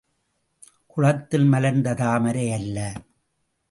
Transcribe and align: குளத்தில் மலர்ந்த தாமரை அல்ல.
குளத்தில் 0.85 1.45
மலர்ந்த 1.45 1.93
தாமரை 1.93 2.51
அல்ல. 2.51 2.77